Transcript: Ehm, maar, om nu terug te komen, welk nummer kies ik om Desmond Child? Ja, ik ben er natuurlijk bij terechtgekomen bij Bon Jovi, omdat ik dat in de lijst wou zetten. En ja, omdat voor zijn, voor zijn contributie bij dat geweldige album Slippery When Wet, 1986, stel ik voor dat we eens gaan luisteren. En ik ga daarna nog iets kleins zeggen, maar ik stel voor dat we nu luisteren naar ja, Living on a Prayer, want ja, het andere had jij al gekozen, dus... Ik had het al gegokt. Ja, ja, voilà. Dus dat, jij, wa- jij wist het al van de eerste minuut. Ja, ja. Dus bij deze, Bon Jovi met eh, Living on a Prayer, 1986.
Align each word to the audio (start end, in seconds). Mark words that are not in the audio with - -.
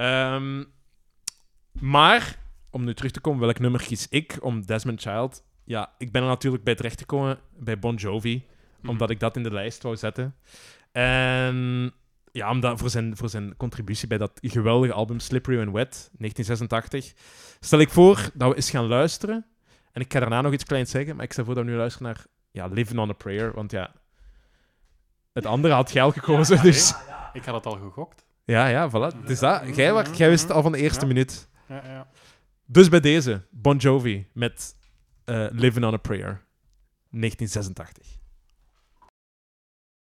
Ehm, 0.00 0.64
maar, 1.72 2.36
om 2.70 2.84
nu 2.84 2.94
terug 2.94 3.10
te 3.10 3.20
komen, 3.20 3.40
welk 3.40 3.58
nummer 3.58 3.82
kies 3.82 4.08
ik 4.08 4.38
om 4.40 4.66
Desmond 4.66 5.00
Child? 5.00 5.44
Ja, 5.64 5.92
ik 5.98 6.12
ben 6.12 6.22
er 6.22 6.28
natuurlijk 6.28 6.64
bij 6.64 6.74
terechtgekomen 6.74 7.38
bij 7.58 7.78
Bon 7.78 7.94
Jovi, 7.94 8.46
omdat 8.86 9.10
ik 9.10 9.20
dat 9.20 9.36
in 9.36 9.42
de 9.42 9.52
lijst 9.52 9.82
wou 9.82 9.96
zetten. 9.96 10.34
En 10.92 11.92
ja, 12.32 12.50
omdat 12.50 12.78
voor 12.78 12.90
zijn, 12.90 13.16
voor 13.16 13.28
zijn 13.28 13.56
contributie 13.56 14.08
bij 14.08 14.18
dat 14.18 14.32
geweldige 14.42 14.92
album 14.92 15.20
Slippery 15.20 15.56
When 15.56 15.72
Wet, 15.72 16.10
1986, 16.18 17.12
stel 17.60 17.78
ik 17.78 17.90
voor 17.90 18.30
dat 18.34 18.48
we 18.48 18.56
eens 18.56 18.70
gaan 18.70 18.86
luisteren. 18.86 19.46
En 19.92 20.00
ik 20.00 20.12
ga 20.12 20.20
daarna 20.20 20.40
nog 20.40 20.52
iets 20.52 20.64
kleins 20.64 20.90
zeggen, 20.90 21.16
maar 21.16 21.24
ik 21.24 21.32
stel 21.32 21.44
voor 21.44 21.54
dat 21.54 21.64
we 21.64 21.70
nu 21.70 21.76
luisteren 21.76 22.06
naar 22.06 22.24
ja, 22.50 22.66
Living 22.66 23.00
on 23.00 23.10
a 23.10 23.12
Prayer, 23.12 23.54
want 23.54 23.70
ja, 23.70 23.92
het 25.32 25.46
andere 25.46 25.74
had 25.74 25.92
jij 25.92 26.02
al 26.02 26.12
gekozen, 26.12 26.62
dus... 26.62 26.94
Ik 27.32 27.44
had 27.44 27.54
het 27.54 27.66
al 27.66 27.78
gegokt. 27.78 28.24
Ja, 28.50 28.66
ja, 28.66 28.88
voilà. 28.90 29.24
Dus 29.26 29.38
dat, 29.38 29.76
jij, 29.76 29.92
wa- 29.92 30.04
jij 30.14 30.28
wist 30.28 30.42
het 30.42 30.52
al 30.52 30.62
van 30.62 30.72
de 30.72 30.78
eerste 30.78 31.06
minuut. 31.06 31.48
Ja, 31.68 31.82
ja. 31.84 32.06
Dus 32.66 32.88
bij 32.88 33.00
deze, 33.00 33.42
Bon 33.50 33.76
Jovi 33.76 34.26
met 34.32 34.76
eh, 35.24 35.46
Living 35.50 35.84
on 35.84 35.92
a 35.94 35.96
Prayer, 35.96 36.44
1986. 37.10 38.18